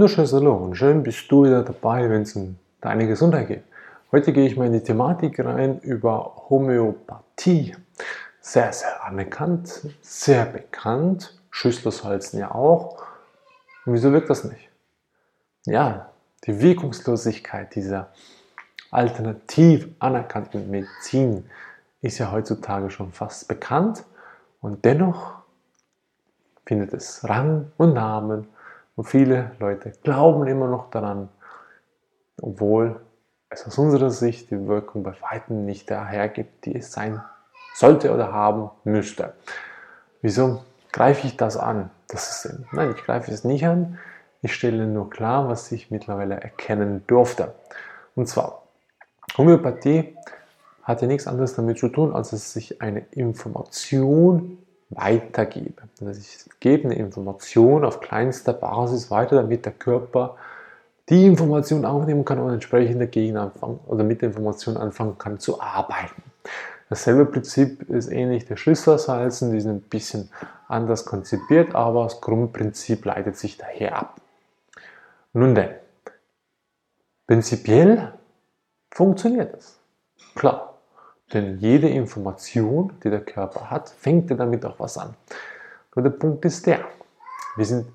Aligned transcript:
wunderschönes 0.00 0.32
Hallo 0.32 0.54
und 0.54 0.76
schön 0.76 1.02
bist 1.02 1.30
du 1.30 1.44
wieder 1.44 1.62
dabei, 1.62 2.08
wenn 2.08 2.22
es 2.22 2.34
um 2.34 2.56
deine 2.80 3.06
Gesundheit 3.06 3.48
geht. 3.48 3.64
Heute 4.10 4.32
gehe 4.32 4.46
ich 4.46 4.56
mal 4.56 4.66
in 4.66 4.72
die 4.72 4.82
Thematik 4.82 5.38
rein 5.40 5.78
über 5.80 6.46
Homöopathie. 6.48 7.76
Sehr, 8.40 8.72
sehr 8.72 9.04
anerkannt, 9.04 9.86
sehr 10.00 10.46
bekannt, 10.46 11.38
Schüsslersalzen 11.50 12.40
ja 12.40 12.54
auch. 12.54 13.02
Und 13.84 13.92
wieso 13.92 14.10
wirkt 14.10 14.30
das 14.30 14.44
nicht? 14.44 14.70
Ja, 15.66 16.08
die 16.46 16.62
Wirkungslosigkeit 16.62 17.74
dieser 17.74 18.08
alternativ 18.90 19.86
anerkannten 19.98 20.70
Medizin 20.70 21.44
ist 22.00 22.16
ja 22.16 22.32
heutzutage 22.32 22.88
schon 22.88 23.12
fast 23.12 23.48
bekannt 23.48 24.04
und 24.62 24.82
dennoch 24.86 25.34
findet 26.64 26.94
es 26.94 27.28
Rang 27.28 27.70
und 27.76 27.92
Namen 27.92 28.48
und 29.00 29.06
viele 29.06 29.52
Leute 29.58 29.92
glauben 30.02 30.46
immer 30.46 30.68
noch 30.68 30.90
daran, 30.90 31.30
obwohl 32.42 33.00
es 33.48 33.66
aus 33.66 33.78
unserer 33.78 34.10
Sicht 34.10 34.50
die 34.50 34.66
Wirkung 34.66 35.04
bei 35.04 35.14
weitem 35.22 35.64
nicht 35.64 35.90
dahergibt, 35.90 36.66
die 36.66 36.76
es 36.76 36.92
sein 36.92 37.22
sollte 37.72 38.12
oder 38.12 38.30
haben 38.30 38.68
müsste. 38.84 39.32
Wieso 40.20 40.62
greife 40.92 41.26
ich 41.26 41.38
das 41.38 41.56
an? 41.56 41.88
Das 42.08 42.44
ist, 42.44 42.58
nein, 42.72 42.92
ich 42.94 43.02
greife 43.02 43.32
es 43.32 43.42
nicht 43.42 43.66
an. 43.66 43.98
Ich 44.42 44.52
stelle 44.52 44.86
nur 44.86 45.08
klar, 45.08 45.48
was 45.48 45.72
ich 45.72 45.90
mittlerweile 45.90 46.38
erkennen 46.38 47.02
durfte. 47.06 47.54
Und 48.16 48.28
zwar, 48.28 48.64
Homöopathie 49.38 50.14
hat 50.82 51.00
ja 51.00 51.08
nichts 51.08 51.26
anderes 51.26 51.54
damit 51.54 51.78
zu 51.78 51.88
tun, 51.88 52.12
als 52.12 52.32
dass 52.32 52.52
sich 52.52 52.82
eine 52.82 53.00
Information 53.12 54.58
weitergebe. 54.90 55.82
Das 55.98 56.08
heißt, 56.08 56.46
ich 56.46 56.60
gebe 56.60 56.84
eine 56.84 56.94
Information 56.94 57.84
auf 57.84 58.00
kleinster 58.00 58.52
Basis 58.52 59.10
weiter, 59.10 59.36
damit 59.36 59.64
der 59.64 59.72
Körper 59.72 60.36
die 61.08 61.26
Information 61.26 61.84
aufnehmen 61.84 62.24
kann 62.24 62.38
und 62.38 62.52
entsprechend 62.52 63.00
dagegen 63.00 63.36
anfangen 63.36 63.80
oder 63.86 64.04
mit 64.04 64.22
der 64.22 64.28
Information 64.28 64.76
anfangen 64.76 65.18
kann 65.18 65.38
zu 65.38 65.60
arbeiten. 65.60 66.22
Dasselbe 66.88 67.24
Prinzip 67.24 67.88
ist 67.88 68.10
ähnlich 68.10 68.46
der 68.46 68.56
Schlüsselsalzen, 68.56 69.52
die 69.52 69.60
sind 69.60 69.84
ein 69.84 69.88
bisschen 69.88 70.28
anders 70.66 71.04
konzipiert, 71.04 71.74
aber 71.74 72.04
das 72.04 72.20
Grundprinzip 72.20 73.04
leitet 73.04 73.36
sich 73.36 73.56
daher 73.56 73.96
ab. 73.96 74.20
Nun 75.32 75.54
denn, 75.54 75.70
prinzipiell 77.28 78.12
funktioniert 78.90 79.56
es. 79.56 79.78
Klar, 80.34 80.69
denn 81.32 81.58
jede 81.58 81.88
Information, 81.88 82.92
die 83.02 83.10
der 83.10 83.20
Körper 83.20 83.70
hat, 83.70 83.88
fängt 83.88 84.30
er 84.30 84.36
damit 84.36 84.64
auch 84.64 84.78
was 84.78 84.98
an. 84.98 85.14
Nur 85.94 86.02
der 86.02 86.10
Punkt 86.10 86.44
ist 86.44 86.66
der, 86.66 86.84
wir 87.56 87.64
sind 87.64 87.86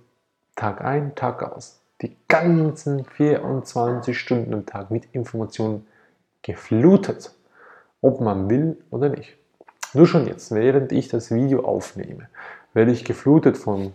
Tag 0.55 0.81
ein, 0.81 1.16
Tag 1.16 1.44
aus, 1.44 1.80
die 2.02 2.16
ganzen 2.27 3.05
24 3.05 4.17
Stunden 4.17 4.53
am 4.53 4.66
Tag 4.66 4.92
mit 4.92 5.05
Informationen 5.14 5.86
geflutet, 6.42 7.33
ob 8.02 8.22
man 8.22 8.50
will 8.50 8.77
oder 8.89 9.09
nicht. 9.09 9.38
Nur 9.94 10.08
schon 10.08 10.27
jetzt, 10.27 10.53
während 10.53 10.92
ich 10.92 11.08
das 11.08 11.31
Video 11.31 11.66
aufnehme, 11.66 12.30
werde 12.73 12.92
ich 12.92 13.05
geflutet 13.05 13.58
von 13.58 13.94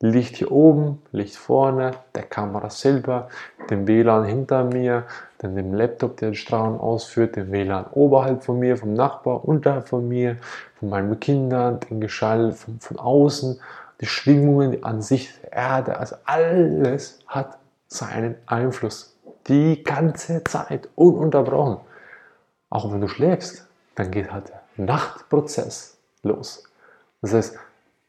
Licht 0.00 0.36
hier 0.36 0.52
oben, 0.52 1.02
Licht 1.10 1.36
vorne, 1.36 1.90
der 2.14 2.22
Kamera 2.22 2.70
selber, 2.70 3.28
dem 3.68 3.88
WLAN 3.88 4.24
hinter 4.24 4.62
mir, 4.62 5.04
dann 5.38 5.56
dem 5.56 5.74
Laptop, 5.74 6.18
der 6.18 6.30
den 6.30 6.34
Strahlen 6.36 6.78
ausführt, 6.78 7.34
dem 7.34 7.50
WLAN 7.50 7.86
oberhalb 7.92 8.44
von 8.44 8.60
mir, 8.60 8.76
vom 8.76 8.94
Nachbar, 8.94 9.44
unterhalb 9.44 9.88
von 9.88 10.06
mir, 10.06 10.36
von 10.78 10.90
meinen 10.90 11.18
Kindern, 11.18 11.80
den 11.80 12.00
Geschall 12.00 12.52
von, 12.52 12.78
von 12.78 12.98
außen, 12.98 13.60
die 14.00 14.06
Schwingungen, 14.06 14.70
die 14.70 14.84
Ansicht 14.84 15.42
der 15.42 15.52
Erde, 15.52 15.98
also 15.98 16.14
alles 16.24 17.18
hat 17.26 17.58
seinen 17.88 18.36
Einfluss. 18.46 19.16
Die 19.48 19.82
ganze 19.82 20.44
Zeit, 20.44 20.88
ununterbrochen. 20.94 21.78
Auch 22.70 22.92
wenn 22.92 23.00
du 23.00 23.08
schläfst, 23.08 23.66
dann 23.96 24.10
geht 24.10 24.30
halt 24.30 24.50
der 24.50 24.62
Nachtprozess 24.76 25.96
los. 26.22 26.64
Das 27.22 27.34
heißt, 27.34 27.58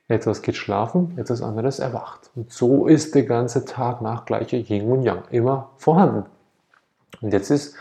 etwas 0.09 0.41
geht 0.41 0.55
schlafen, 0.55 1.13
etwas 1.17 1.41
anderes 1.41 1.79
erwacht. 1.79 2.31
Und 2.35 2.51
so 2.51 2.87
ist 2.87 3.15
der 3.15 3.23
ganze 3.23 3.63
Tag 3.63 4.01
nach 4.01 4.25
gleiche 4.25 4.57
Yin 4.57 4.91
und 4.91 5.03
Yang 5.03 5.23
immer 5.29 5.69
vorhanden. 5.77 6.25
Und 7.21 7.31
jetzt 7.31 7.51
ist 7.51 7.75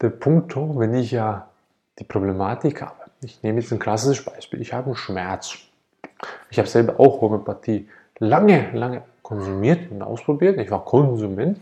der 0.00 0.08
Punkt, 0.08 0.56
wenn 0.56 0.94
ich 0.94 1.10
ja 1.10 1.48
die 1.98 2.04
Problematik 2.04 2.80
habe. 2.80 2.94
Ich 3.22 3.42
nehme 3.42 3.60
jetzt 3.60 3.72
ein 3.72 3.78
klassisches 3.78 4.24
Beispiel. 4.24 4.62
Ich 4.62 4.72
habe 4.72 4.86
einen 4.86 4.96
Schmerz. 4.96 5.58
Ich 6.50 6.58
habe 6.58 6.68
selber 6.68 6.98
auch 6.98 7.20
Homöopathie 7.20 7.88
lange, 8.18 8.70
lange 8.72 9.02
konsumiert 9.22 9.90
und 9.90 10.02
ausprobiert. 10.02 10.58
Ich 10.58 10.70
war 10.70 10.84
Konsument. 10.84 11.60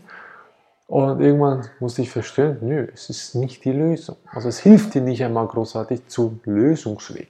Und 0.87 1.19
irgendwann 1.19 1.67
musste 1.79 2.01
ich 2.01 2.09
feststellen, 2.09 2.57
nö, 2.61 2.87
es 2.93 3.09
ist 3.09 3.35
nicht 3.35 3.63
die 3.65 3.73
Lösung. 3.73 4.15
Also 4.31 4.47
es 4.47 4.59
hilft 4.59 4.95
dir 4.95 5.01
nicht 5.01 5.23
einmal 5.23 5.45
großartig 5.45 6.07
zum 6.07 6.39
Lösungsweg. 6.45 7.29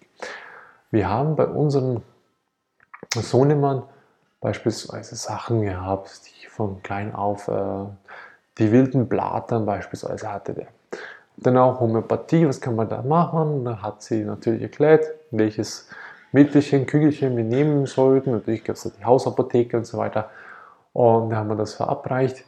Wir 0.91 1.09
haben 1.09 1.35
bei 1.35 1.45
unseren 1.45 2.01
Sohnemann 3.13 3.83
beispielsweise 4.39 5.15
Sachen 5.15 5.61
gehabt, 5.61 6.21
die 6.25 6.47
von 6.47 6.81
klein 6.83 7.13
auf 7.13 7.47
äh, 7.47 7.85
die 8.57 8.71
wilden 8.71 9.07
Blattern 9.07 9.65
beispielsweise 9.65 10.31
hatte 10.31 10.53
der. 10.53 10.67
Dann 11.37 11.57
auch 11.57 11.79
Homöopathie, 11.79 12.47
was 12.47 12.59
kann 12.59 12.75
man 12.75 12.89
da 12.89 13.01
machen? 13.01 13.63
Da 13.63 13.81
hat 13.81 14.01
sie 14.01 14.25
natürlich 14.25 14.61
erklärt, 14.61 15.05
welches 15.31 15.87
Mittelchen, 16.33 16.85
Kügelchen 16.85 17.37
wir 17.37 17.45
nehmen 17.45 17.85
sollten. 17.85 18.31
Natürlich 18.31 18.63
gab 18.63 18.75
es 18.75 18.83
da 18.83 18.89
die 18.89 19.05
Hausapotheke 19.05 19.77
und 19.77 19.85
so 19.85 19.97
weiter. 19.97 20.29
Und 20.91 21.29
da 21.29 21.37
haben 21.37 21.47
wir 21.47 21.55
das 21.55 21.75
verabreicht. 21.75 22.43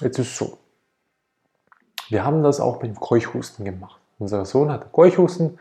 Jetzt 0.00 0.18
ist 0.18 0.28
es 0.28 0.36
so. 0.36 0.58
Wir 2.10 2.24
haben 2.24 2.42
das 2.42 2.60
auch 2.60 2.82
mit 2.82 2.90
dem 2.90 3.00
Keuchhusten 3.00 3.64
gemacht. 3.64 3.98
Unser 4.18 4.44
Sohn 4.44 4.70
hatte 4.70 4.88
Keuchhusten 4.92 5.58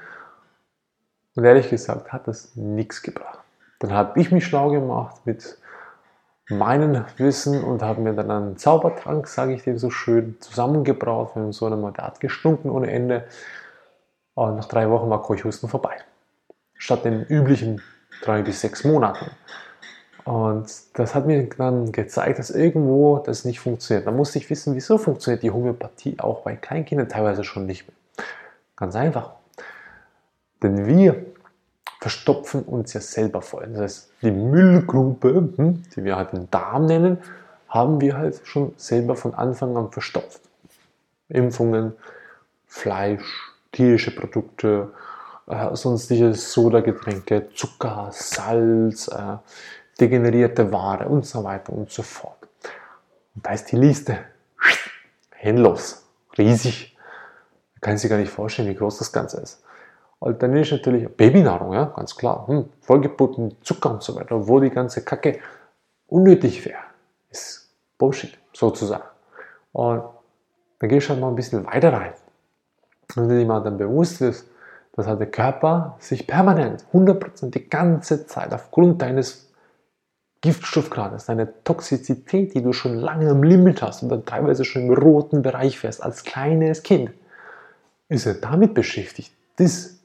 und 1.35 1.46
ehrlich 1.46 1.69
gesagt 1.69 2.12
hat 2.12 2.28
das 2.28 2.56
nichts 2.56 3.02
gebracht. 3.02 3.40
Dann 3.79 3.94
habe 3.94 4.19
ich 4.19 4.31
mich 4.31 4.45
schlau 4.45 4.69
gemacht 4.69 5.22
mit 5.25 5.57
meinem 6.50 7.06
Wissen 7.17 7.63
und 7.63 7.81
habe 7.81 8.01
mir 8.01 8.13
dann 8.13 8.31
einen 8.31 8.57
Zaubertrank, 8.57 9.28
sage 9.28 9.53
ich 9.53 9.63
dem 9.63 9.78
so 9.78 9.90
schön, 9.90 10.38
zusammengebraut. 10.40 11.35
Wir 11.35 11.44
haben 11.44 11.53
so 11.53 11.67
einmal, 11.67 11.94
der 11.94 12.06
hat 12.07 12.19
gestunken 12.19 12.72
ohne 12.72 12.91
Ende. 12.91 13.25
Und 14.34 14.56
nach 14.56 14.66
drei 14.66 14.90
Wochen 14.90 15.09
war 15.09 15.22
Keuchhusten 15.22 15.69
vorbei. 15.69 15.97
Statt 16.75 17.06
den 17.06 17.23
üblichen 17.23 17.81
drei 18.22 18.41
bis 18.41 18.62
sechs 18.62 18.84
Monaten. 18.84 19.31
Und 20.25 20.67
das 20.94 21.16
hat 21.16 21.25
mir 21.25 21.47
dann 21.50 21.91
gezeigt, 21.91 22.40
dass 22.40 22.50
irgendwo 22.50 23.19
das 23.19 23.46
nicht 23.46 23.59
funktioniert. 23.59 24.07
Da 24.07 24.11
musste 24.11 24.38
ich 24.40 24.50
wissen, 24.50 24.75
wieso 24.75 24.97
funktioniert 24.97 25.44
die 25.44 25.51
Homöopathie 25.51 26.19
auch 26.19 26.41
bei 26.41 26.56
Kleinkindern 26.56 27.09
teilweise 27.09 27.44
schon 27.44 27.66
nicht 27.66 27.88
mehr. 27.88 28.25
Ganz 28.75 28.96
einfach. 28.96 29.31
Denn 30.61 30.85
wir 30.85 31.28
verstopfen 31.99 32.63
uns 32.63 32.93
ja 32.93 33.01
selber 33.01 33.41
voll. 33.41 33.67
Das 33.73 33.81
heißt, 33.81 34.11
die 34.21 34.31
Müllgrube, 34.31 35.53
hm, 35.55 35.83
die 35.95 36.03
wir 36.03 36.15
halt 36.15 36.31
den 36.31 36.49
Darm 36.49 36.85
nennen, 36.85 37.17
haben 37.67 38.01
wir 38.01 38.17
halt 38.17 38.41
schon 38.45 38.73
selber 38.77 39.15
von 39.15 39.33
Anfang 39.33 39.75
an 39.77 39.91
verstopft. 39.91 40.41
Impfungen, 41.27 41.93
Fleisch, 42.65 43.53
tierische 43.71 44.15
Produkte, 44.15 44.91
äh, 45.47 45.75
sonstige 45.75 46.33
Sodagetränke, 46.33 47.49
Zucker, 47.53 48.09
Salz, 48.11 49.07
äh, 49.09 49.37
degenerierte 49.99 50.71
Ware 50.71 51.07
und 51.09 51.25
so 51.25 51.43
weiter 51.43 51.73
und 51.73 51.91
so 51.91 52.01
fort. 52.01 52.37
Und 53.35 53.45
da 53.45 53.51
ist 53.51 53.66
die 53.71 53.75
Liste 53.75 54.19
endlos, 55.39 56.05
riesig. 56.37 56.97
Man 57.75 57.81
kann 57.81 57.97
sich 57.97 58.09
gar 58.09 58.17
nicht 58.17 58.31
vorstellen, 58.31 58.69
wie 58.69 58.75
groß 58.75 58.99
das 58.99 59.11
Ganze 59.11 59.41
ist. 59.41 59.61
Alternativ 60.21 60.71
natürlich 60.71 61.07
Babynahrung, 61.16 61.73
ja, 61.73 61.85
ganz 61.85 62.16
klar. 62.16 62.47
Hm, 62.47 62.66
vollgeputzt 62.81 63.37
mit 63.37 63.66
Zucker 63.66 63.91
und 63.91 64.03
so 64.03 64.16
weiter, 64.16 64.47
wo 64.47 64.59
die 64.59 64.69
ganze 64.69 65.03
Kacke 65.03 65.39
unnötig 66.07 66.66
wäre. 66.66 66.81
Ist 67.29 67.69
Bullshit, 67.97 68.37
sozusagen. 68.53 69.03
Und 69.71 70.03
dann 70.79 70.89
gehst 70.89 71.07
du 71.07 71.11
halt 71.11 71.21
mal 71.21 71.29
ein 71.29 71.35
bisschen 71.35 71.66
weiter 71.66 71.93
rein. 71.93 72.13
Und 73.16 73.29
wenn 73.29 73.39
dir 73.39 73.45
mal 73.45 73.61
dann 73.61 73.77
bewusst 73.77 74.21
ist, 74.21 74.49
dass 74.93 75.07
halt 75.07 75.19
der 75.19 75.31
Körper 75.31 75.95
sich 75.99 76.27
permanent, 76.27 76.85
100% 76.93 77.51
die 77.51 77.69
ganze 77.69 78.27
Zeit 78.27 78.53
aufgrund 78.53 79.01
deines 79.01 79.49
Giftstoffgrades, 80.41 81.25
deiner 81.25 81.63
Toxizität, 81.63 82.53
die 82.53 82.61
du 82.61 82.73
schon 82.73 82.95
lange 82.95 83.29
am 83.29 83.43
Limit 83.43 83.81
hast 83.81 84.03
und 84.03 84.09
dann 84.09 84.25
teilweise 84.25 84.66
schon 84.66 84.83
im 84.83 84.93
roten 84.93 85.41
Bereich 85.41 85.79
fährst, 85.79 86.01
als 86.03 86.23
kleines 86.23 86.83
Kind, 86.83 87.11
ist 88.07 88.25
er 88.25 88.35
damit 88.35 88.73
beschäftigt, 88.73 89.33
das 89.57 89.98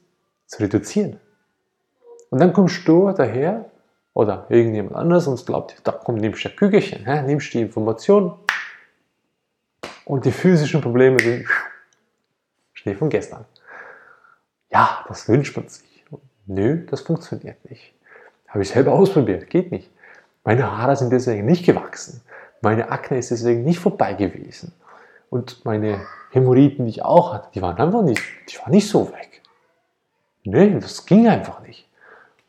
zu 0.45 0.61
reduzieren. 0.61 1.19
Und 2.29 2.39
dann 2.39 2.53
kommst 2.53 2.87
du 2.87 3.11
daher 3.11 3.65
oder 4.13 4.45
irgendjemand 4.49 4.95
anderes 4.95 5.27
und 5.27 5.45
glaubt, 5.45 5.79
da 5.83 5.91
komm, 5.91 6.15
nimmst 6.15 6.43
du 6.43 6.49
ein 6.49 6.55
Kügelchen, 6.55 7.05
hä? 7.05 7.21
nimmst 7.23 7.53
die 7.53 7.61
Information 7.61 8.37
und 10.05 10.25
die 10.25 10.31
physischen 10.31 10.81
Probleme 10.81 11.19
sind 11.19 11.47
Schnee 12.73 12.95
von 12.95 13.09
gestern. 13.09 13.45
Ja, 14.71 15.05
das 15.07 15.27
wünscht 15.27 15.55
man 15.55 15.67
sich. 15.67 16.05
Nö, 16.47 16.85
das 16.85 17.01
funktioniert 17.01 17.69
nicht. 17.69 17.93
Habe 18.47 18.61
ich 18.61 18.69
selber 18.69 18.93
ausprobiert, 18.93 19.49
geht 19.49 19.71
nicht. 19.71 19.89
Meine 20.43 20.77
Haare 20.77 20.95
sind 20.95 21.11
deswegen 21.11 21.45
nicht 21.45 21.65
gewachsen, 21.65 22.21
Meine 22.61 22.91
Akne 22.91 23.17
ist 23.17 23.31
deswegen 23.31 23.63
nicht 23.63 23.79
vorbei 23.79 24.13
gewesen. 24.13 24.73
Und 25.29 25.65
meine 25.65 26.05
Hämorrhoiden, 26.31 26.85
die 26.85 26.91
ich 26.91 27.03
auch 27.03 27.33
hatte, 27.33 27.49
die 27.55 27.61
waren 27.61 27.77
einfach 27.77 28.03
nicht, 28.03 28.21
die 28.49 28.57
waren 28.59 28.71
nicht 28.71 28.87
so 28.87 29.11
weg. 29.11 29.41
Nee, 30.45 30.79
das 30.79 31.05
ging 31.05 31.27
einfach 31.27 31.61
nicht. 31.61 31.87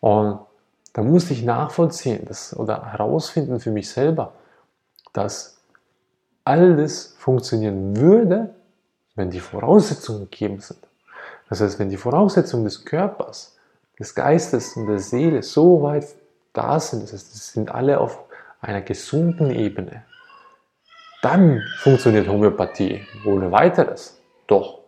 Und 0.00 0.40
da 0.92 1.02
musste 1.02 1.32
ich 1.32 1.42
nachvollziehen 1.42 2.24
das, 2.26 2.56
oder 2.56 2.92
herausfinden 2.92 3.58
für 3.58 3.70
mich 3.70 3.90
selber, 3.90 4.34
dass 5.12 5.58
alles 6.44 7.16
funktionieren 7.18 7.96
würde, 7.96 8.54
wenn 9.14 9.30
die 9.30 9.40
Voraussetzungen 9.40 10.30
gegeben 10.30 10.60
sind. 10.60 10.78
Das 11.48 11.60
heißt, 11.60 11.78
wenn 11.78 11.88
die 11.88 11.96
Voraussetzungen 11.96 12.64
des 12.64 12.84
Körpers, 12.84 13.56
des 13.98 14.14
Geistes 14.14 14.76
und 14.76 14.86
der 14.86 14.98
Seele 14.98 15.42
so 15.42 15.82
weit 15.82 16.06
da 16.52 16.78
sind, 16.78 17.02
das 17.02 17.14
heißt, 17.14 17.32
sie 17.32 17.52
sind 17.52 17.70
alle 17.74 17.98
auf 17.98 18.18
einer 18.60 18.82
gesunden 18.82 19.50
Ebene, 19.50 20.04
dann 21.22 21.62
funktioniert 21.78 22.28
Homöopathie 22.28 23.06
ohne 23.24 23.50
weiteres. 23.50 24.20
Doch, 24.46 24.80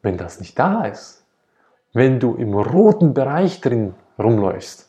wenn 0.00 0.16
das 0.16 0.38
nicht 0.38 0.58
da 0.58 0.84
ist, 0.84 1.21
wenn 1.92 2.20
du 2.20 2.34
im 2.34 2.54
roten 2.54 3.14
Bereich 3.14 3.60
drin 3.60 3.94
rumläufst, 4.18 4.88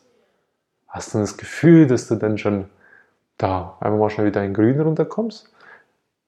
hast 0.88 1.14
du 1.14 1.18
das 1.18 1.36
Gefühl, 1.36 1.86
dass 1.86 2.08
du 2.08 2.14
dann 2.16 2.38
schon 2.38 2.66
da 3.36 3.76
einfach 3.80 3.98
mal 3.98 4.10
schnell 4.10 4.28
wieder 4.28 4.44
in 4.44 4.54
Grün 4.54 4.80
runterkommst? 4.80 5.52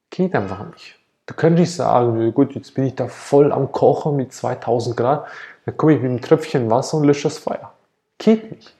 Geht 0.09 0.35
einfach 0.35 0.65
nicht. 0.71 0.99
Du 1.25 1.33
könntest 1.33 1.59
nicht 1.59 1.75
sagen, 1.75 2.33
gut, 2.33 2.55
jetzt 2.55 2.73
bin 2.73 2.85
ich 2.85 2.95
da 2.95 3.07
voll 3.07 3.51
am 3.51 3.71
Kochen 3.71 4.15
mit 4.15 4.31
2000 4.31 4.95
Grad, 4.95 5.27
dann 5.65 5.75
komme 5.75 5.93
ich 5.93 6.01
mit 6.01 6.09
einem 6.09 6.21
Tröpfchen 6.21 6.69
Wasser 6.69 6.97
und 6.97 7.03
lösche 7.03 7.23
das 7.23 7.37
Feuer. 7.37 7.73
Geht 8.17 8.51
nicht. 8.51 8.73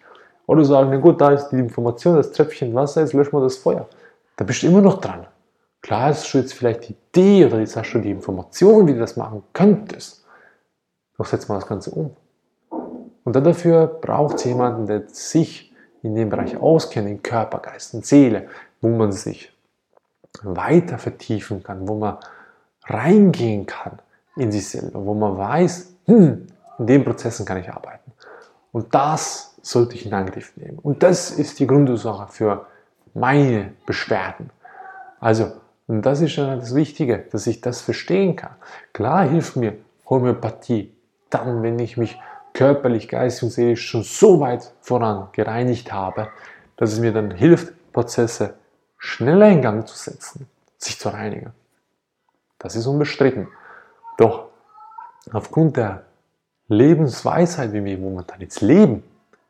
Oder 0.46 0.64
sagen, 0.64 0.90
na 0.90 0.98
gut, 0.98 1.20
da 1.20 1.32
ist 1.32 1.50
die 1.50 1.60
Information, 1.60 2.16
das 2.16 2.32
Tröpfchen 2.32 2.74
Wasser, 2.74 3.02
jetzt 3.02 3.14
löschen 3.14 3.34
wir 3.34 3.42
das 3.42 3.58
Feuer. 3.58 3.88
Da 4.38 4.46
bist 4.46 4.64
du 4.64 4.68
immer 4.68 4.82
noch 4.82 5.02
dran. 5.02 5.28
Klar 5.82 6.04
hast 6.04 6.34
du 6.34 6.38
jetzt 6.38 6.54
vielleicht 6.54 6.88
die 6.88 6.96
Idee 7.10 7.46
oder 7.46 7.60
jetzt 7.60 7.76
hast 7.76 7.92
du 7.92 8.00
die 8.00 8.12
Information, 8.12 8.88
wie 8.88 8.94
du 8.94 9.00
das 9.00 9.18
machen 9.18 9.44
könntest. 9.52 10.26
Doch 11.18 11.26
setz 11.26 11.48
mal 11.48 11.56
das 11.56 11.68
Ganze 11.68 11.92
um. 11.92 12.16
Und 13.24 13.36
dafür 13.36 13.88
braucht 13.88 14.38
es 14.38 14.46
jemanden, 14.46 14.88
der 14.88 15.10
sich 15.10 15.74
in 16.04 16.16
dem 16.16 16.30
Bereich 16.30 16.58
auskennt, 16.58 17.10
in 17.10 17.22
Körper, 17.22 17.60
Geist 17.60 17.94
und 17.94 18.06
Seele, 18.06 18.48
wo 18.82 18.90
man 18.90 19.12
sich 19.12 19.52
weiter 20.44 20.98
vertiefen 20.98 21.64
kann, 21.64 21.88
wo 21.88 21.96
man 21.96 22.18
reingehen 22.86 23.66
kann 23.66 24.00
in 24.36 24.52
sich 24.52 24.70
selber, 24.70 25.04
wo 25.06 25.14
man 25.14 25.38
weiß, 25.38 25.94
hm, 26.06 26.48
in 26.80 26.88
den 26.88 27.04
Prozessen 27.04 27.46
kann 27.46 27.58
ich 27.58 27.70
arbeiten. 27.70 28.12
Und 28.72 28.94
das 28.94 29.56
sollte 29.62 29.96
ich 29.96 30.06
in 30.06 30.14
Angriff 30.14 30.56
nehmen. 30.56 30.80
Und 30.80 31.04
das 31.04 31.32
ist 31.32 31.60
die 31.60 31.68
Grundursache 31.68 32.32
für 32.32 32.68
meine 33.14 33.74
Beschwerden. 33.86 34.52
Also, 35.20 35.52
und 35.88 36.06
das 36.06 36.22
ist 36.22 36.36
ja 36.36 36.56
das 36.56 36.76
Wichtige, 36.76 37.26
dass 37.32 37.48
ich 37.48 37.62
das 37.62 37.82
verstehen 37.82 38.36
kann. 38.36 38.56
Klar 38.94 39.28
hilft 39.28 39.56
mir 39.56 39.74
Homöopathie 40.10 40.94
dann, 41.30 41.64
wenn 41.64 41.80
ich 41.80 41.98
mich 41.98 42.20
körperlich, 42.54 43.08
geistig 43.08 43.44
und 43.44 43.50
seelisch 43.52 43.88
schon 43.88 44.04
so 44.04 44.40
weit 44.40 44.72
voran 44.82 45.30
gereinigt 45.32 45.94
habe, 45.94 46.30
dass 46.76 46.94
es 46.94 47.00
mir 47.00 47.14
dann 47.14 47.32
hilft, 47.32 47.74
Prozesse 47.94 48.56
schneller 48.98 49.50
in 49.50 49.62
Gang 49.62 49.88
zu 49.88 49.96
setzen, 49.96 50.48
sich 50.78 51.00
zu 51.00 51.10
reinigen. 51.10 51.54
Das 52.60 52.76
ist 52.76 52.88
unbestritten. 52.88 53.48
Doch 54.18 54.48
aufgrund 55.32 55.78
der 55.78 56.04
Lebensweisheit, 56.68 57.74
wie 57.74 57.84
wir 57.84 57.98
momentan 57.98 58.42
jetzt 58.42 58.62
leben, 58.62 59.04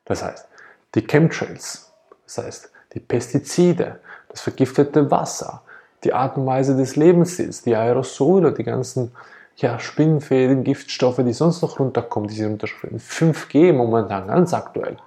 das 0.05 0.23
heißt 0.23 0.47
die 0.95 1.01
Chemtrails, 1.01 1.91
das 2.25 2.37
heißt 2.37 2.71
die 2.93 2.99
Pestizide, 2.99 3.99
das 4.29 4.41
vergiftete 4.41 5.09
Wasser, 5.09 5.61
die 6.03 6.13
Art 6.13 6.37
und 6.37 6.45
Weise 6.45 6.75
des 6.75 6.95
Lebensstils, 6.95 7.63
die 7.63 7.75
Aerosole, 7.75 8.53
die 8.53 8.63
ganzen 8.63 9.11
ja, 9.57 9.79
Spinnenfäden, 9.79 10.63
Giftstoffe, 10.63 11.17
die 11.17 11.33
sonst 11.33 11.61
noch 11.61 11.79
runterkommen, 11.79 12.29
diese 12.29 12.47
runterspringen. 12.47 12.99
5G 12.99 13.73
momentan 13.73 14.27
ganz 14.27 14.53
aktuell. 14.53 14.97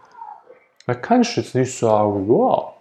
Da 0.87 0.94
kannst 0.94 1.37
du 1.37 1.41
jetzt 1.41 1.55
nicht 1.55 1.79
sagen, 1.79 2.29
ja, 2.29 2.73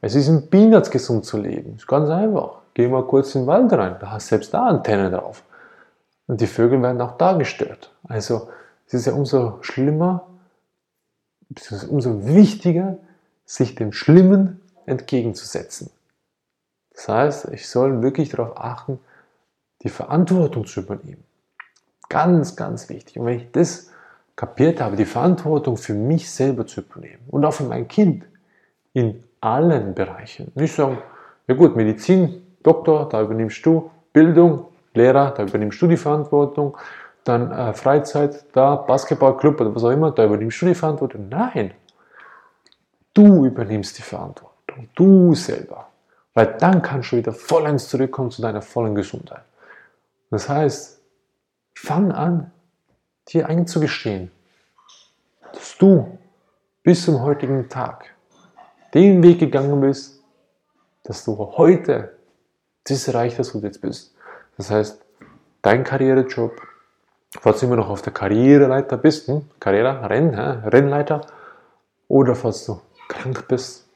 es 0.00 0.14
ist 0.14 0.28
in 0.28 0.48
Peanuts 0.48 0.90
gesund 0.90 1.26
zu 1.26 1.36
leben. 1.38 1.76
Ist 1.76 1.86
ganz 1.86 2.08
einfach. 2.08 2.58
Geh 2.72 2.88
mal 2.88 3.04
kurz 3.04 3.34
in 3.34 3.42
den 3.42 3.46
Wald 3.48 3.72
rein, 3.72 3.96
da 4.00 4.12
hast 4.12 4.28
selbst 4.28 4.54
da 4.54 4.66
Antennen 4.66 5.12
drauf. 5.12 5.42
Und 6.26 6.40
die 6.40 6.46
Vögel 6.46 6.80
werden 6.80 7.00
auch 7.00 7.18
da 7.18 7.32
gestört. 7.32 7.92
Also 8.04 8.48
es 8.86 8.94
ist 8.94 9.06
ja 9.06 9.12
umso 9.12 9.58
schlimmer, 9.62 10.26
umso 11.90 12.24
wichtiger, 12.24 12.96
sich 13.44 13.74
dem 13.74 13.92
Schlimmen 13.92 14.60
entgegenzusetzen. 14.86 15.90
Das 16.94 17.08
heißt, 17.08 17.48
ich 17.52 17.68
soll 17.68 18.02
wirklich 18.02 18.28
darauf 18.30 18.56
achten, 18.56 19.00
die 19.82 19.88
Verantwortung 19.88 20.66
zu 20.66 20.80
übernehmen. 20.80 21.24
Ganz, 22.08 22.56
ganz 22.56 22.88
wichtig. 22.88 23.18
Und 23.18 23.26
wenn 23.26 23.38
ich 23.38 23.50
das 23.52 23.90
kapiert 24.34 24.80
habe, 24.80 24.96
die 24.96 25.04
Verantwortung 25.04 25.76
für 25.76 25.94
mich 25.94 26.30
selber 26.30 26.66
zu 26.66 26.80
übernehmen 26.80 27.22
und 27.28 27.44
auch 27.44 27.52
für 27.52 27.64
mein 27.64 27.88
Kind 27.88 28.24
in 28.92 29.24
allen 29.40 29.94
Bereichen. 29.94 30.52
Nicht 30.54 30.74
sagen, 30.74 30.98
ja 31.46 31.54
gut, 31.54 31.76
Medizin, 31.76 32.42
Doktor, 32.62 33.08
da 33.08 33.22
übernimmst 33.22 33.64
du, 33.64 33.90
Bildung, 34.12 34.66
Lehrer, 34.94 35.32
da 35.32 35.42
übernimmst 35.42 35.80
du 35.82 35.86
die 35.86 35.96
Verantwortung, 35.96 36.76
dann 37.24 37.50
äh, 37.50 37.74
Freizeit, 37.74 38.46
da 38.52 38.76
Basketballclub 38.76 39.60
oder 39.60 39.74
was 39.74 39.84
auch 39.84 39.90
immer, 39.90 40.10
da 40.10 40.24
übernimmst 40.24 40.62
du 40.62 40.66
die 40.66 40.74
Verantwortung. 40.74 41.28
Nein, 41.28 41.72
du 43.14 43.44
übernimmst 43.44 43.98
die 43.98 44.02
Verantwortung, 44.02 44.88
du 44.94 45.34
selber. 45.34 45.88
Weil 46.34 46.54
dann 46.58 46.80
kannst 46.80 47.10
du 47.10 47.16
wieder 47.16 47.32
vollends 47.32 47.88
zurückkommen 47.88 48.30
zu 48.30 48.40
deiner 48.40 48.62
vollen 48.62 48.94
Gesundheit. 48.94 49.42
Das 50.30 50.48
heißt, 50.48 51.00
fang 51.74 52.12
an, 52.12 52.50
dir 53.28 53.48
einzugestehen, 53.48 54.30
dass 55.52 55.76
du 55.78 56.18
bis 56.82 57.04
zum 57.04 57.22
heutigen 57.22 57.68
Tag 57.68 58.14
den 58.94 59.22
Weg 59.22 59.40
gegangen 59.40 59.80
bist, 59.80 60.22
dass 61.04 61.24
du 61.24 61.36
heute 61.36 62.16
das 62.84 63.08
erreicht 63.08 63.38
hast, 63.38 63.52
du 63.54 63.58
jetzt 63.58 63.80
bist. 63.80 64.14
Das 64.56 64.70
heißt, 64.70 65.00
dein 65.62 65.84
Karrierejob, 65.84 66.52
falls 67.40 67.60
du 67.60 67.66
immer 67.66 67.76
noch 67.76 67.90
auf 67.90 68.02
der 68.02 68.12
Karriereleiter 68.12 68.96
bist, 68.96 69.28
hm? 69.28 69.42
Karriere, 69.60 70.08
Renn, 70.08 70.34
hä? 70.34 70.68
Rennleiter, 70.68 71.20
oder 72.08 72.34
falls 72.34 72.64
du 72.64 72.80
krank 73.08 73.46
bist, 73.48 73.86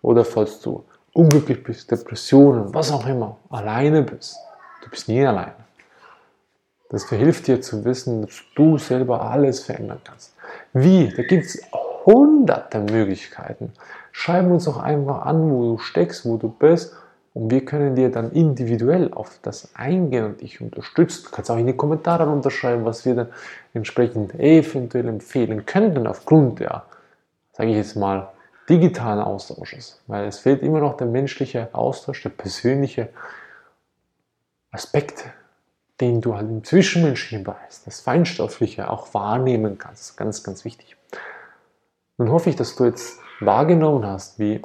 oder 0.00 0.24
falls 0.24 0.60
du 0.60 0.84
unglücklich 1.12 1.62
bist, 1.62 1.90
Depressionen, 1.90 2.72
was 2.72 2.90
auch 2.90 3.06
immer, 3.06 3.38
alleine 3.50 4.02
bist. 4.02 4.36
Du 4.82 4.90
bist 4.90 5.08
nie 5.08 5.24
alleine. 5.24 5.54
Das 6.90 7.04
verhilft 7.04 7.46
dir 7.46 7.62
zu 7.62 7.84
wissen, 7.86 8.22
dass 8.22 8.42
du 8.54 8.76
selber 8.76 9.22
alles 9.22 9.60
verändern 9.60 10.00
kannst. 10.04 10.34
Wie? 10.74 11.08
Da 11.16 11.22
gibt 11.22 11.46
es 11.46 11.62
hunderte 12.04 12.80
Möglichkeiten. 12.80 13.72
Schreib 14.10 14.50
uns 14.50 14.64
doch 14.64 14.76
einfach 14.76 15.24
an, 15.24 15.50
wo 15.50 15.72
du 15.72 15.78
steckst, 15.78 16.26
wo 16.26 16.36
du 16.36 16.48
bist 16.48 16.94
und 17.34 17.50
wir 17.50 17.64
können 17.64 17.94
dir 17.94 18.10
dann 18.10 18.32
individuell 18.32 19.10
auf 19.14 19.38
das 19.40 19.74
eingehen 19.74 20.26
und 20.26 20.40
dich 20.42 20.60
unterstützen. 20.60 21.24
Du 21.24 21.30
kannst 21.30 21.50
auch 21.50 21.56
in 21.56 21.66
die 21.66 21.76
Kommentare 21.76 22.28
unterschreiben, 22.28 22.84
was 22.84 23.06
wir 23.06 23.14
dann 23.14 23.28
entsprechend 23.72 24.34
eventuell 24.34 25.08
empfehlen 25.08 25.64
könnten 25.64 26.06
aufgrund 26.06 26.60
der, 26.60 26.84
sage 27.52 27.70
ich 27.70 27.76
jetzt 27.76 27.96
mal, 27.96 28.28
digitalen 28.68 29.20
Austausches. 29.20 30.02
Weil 30.06 30.26
es 30.26 30.40
fehlt 30.40 30.62
immer 30.62 30.80
noch 30.80 30.98
der 30.98 31.06
menschliche 31.06 31.70
Austausch, 31.72 32.22
der 32.22 32.30
persönliche 32.30 33.08
Aspekt, 34.72 35.24
den 36.00 36.20
du 36.20 36.34
halt 36.34 36.48
im 36.48 36.64
Zwischenmenschlichen 36.64 37.44
Bereich, 37.44 37.82
das 37.84 38.00
Feinstoffliche 38.00 38.90
auch 38.90 39.14
wahrnehmen 39.14 39.78
kannst. 39.78 40.16
Ganz, 40.16 40.42
ganz 40.42 40.64
wichtig. 40.64 40.96
Nun 42.18 42.30
hoffe 42.30 42.50
ich, 42.50 42.56
dass 42.56 42.74
du 42.74 42.84
jetzt 42.84 43.18
wahrgenommen 43.40 44.04
hast, 44.04 44.38
wie 44.38 44.62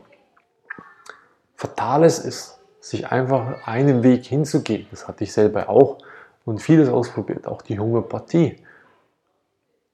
fatal 1.55 2.03
es 2.03 2.19
ist, 2.19 2.59
sich 2.79 3.11
einfach 3.11 3.67
einen 3.67 4.01
Weg 4.03 4.25
hinzugehen. 4.25 4.87
Das 4.91 5.07
hatte 5.07 5.23
ich 5.23 5.33
selber 5.33 5.69
auch 5.69 5.97
und 6.45 6.61
vieles 6.61 6.89
ausprobiert, 6.89 7.47
auch 7.47 7.61
die 7.61 7.77
Homöopathie. 7.77 8.63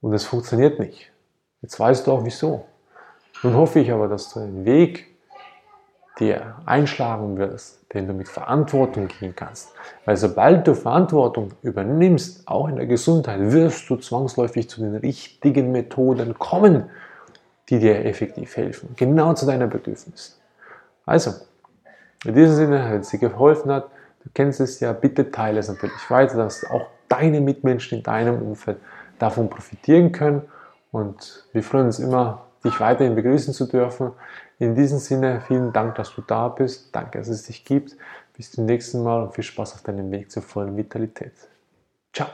Und 0.01 0.13
es 0.13 0.25
funktioniert 0.25 0.79
nicht. 0.79 1.12
Jetzt 1.62 1.79
weißt 1.79 2.05
du 2.05 2.12
auch 2.12 2.25
wieso. 2.25 2.65
Nun 3.41 3.55
hoffe 3.55 3.79
ich 3.79 3.91
aber, 3.91 4.08
dass 4.08 4.32
du 4.34 4.41
den 4.41 4.65
Weg 4.65 5.12
dir 6.20 6.55
einschlagen 6.65 7.38
wirst, 7.38 7.82
den 7.93 8.08
du 8.08 8.13
mit 8.13 8.27
Verantwortung 8.27 9.08
gehen 9.08 9.36
kannst. 9.36 9.74
Weil 10.05 10.17
sobald 10.17 10.67
du 10.67 10.75
Verantwortung 10.75 11.51
übernimmst, 11.63 12.48
auch 12.48 12.67
in 12.67 12.75
der 12.75 12.86
Gesundheit, 12.86 13.39
wirst 13.51 13.89
du 13.89 13.96
zwangsläufig 13.96 14.70
zu 14.70 14.82
den 14.82 14.96
richtigen 14.96 15.72
Methoden 15.72 16.38
kommen, 16.38 16.89
die 17.70 17.79
dir 17.79 18.05
effektiv 18.05 18.55
helfen, 18.58 18.89
genau 18.96 19.34
zu 19.34 19.46
deiner 19.46 19.67
Bedürfnis. 19.67 20.39
Also, 21.05 21.32
in 22.25 22.36
diesem 22.36 22.55
Sinne, 22.55 22.88
wenn 22.91 23.01
es 23.01 23.10
dir 23.10 23.20
geholfen 23.20 23.72
hat, 23.72 23.89
du 24.24 24.29
kennst 24.34 24.60
es 24.60 24.79
ja, 24.79 24.93
bitte 24.93 25.32
teile 25.32 25.60
es 25.60 25.67
natürlich 25.67 26.10
weiter, 26.10 26.38
dass 26.38 26.63
auch 26.70 26.88
deine 27.10 27.41
Mitmenschen 27.41 28.00
in 28.00 28.03
deinem 28.03 28.41
Umfeld 28.41 28.77
davon 29.20 29.50
profitieren 29.50 30.12
können. 30.12 30.43
Und 30.91 31.46
wir 31.53 31.63
freuen 31.63 31.88
uns 31.88 32.00
immer, 32.00 32.46
dich 32.63 32.79
weiterhin 32.79 33.15
begrüßen 33.15 33.53
zu 33.53 33.65
dürfen. 33.65 34.12
In 34.60 34.75
diesem 34.75 35.00
Sinne, 35.00 35.41
vielen 35.41 35.74
Dank, 35.74 35.96
dass 35.96 36.13
du 36.15 36.22
da 36.22 36.48
bist. 36.48 36.96
Danke, 36.96 37.20
dass 37.20 37.27
es 37.27 37.43
dich 37.43 37.65
gibt. 37.65 37.98
Bis 38.36 38.51
zum 38.51 38.65
nächsten 38.65 39.03
Mal 39.03 39.24
und 39.24 39.34
viel 39.34 39.43
Spaß 39.43 39.75
auf 39.75 39.84
deinem 39.84 40.12
Weg 40.12 40.32
zur 40.32 40.43
vollen 40.43 40.75
Vitalität. 40.75 41.34
Ciao. 42.13 42.29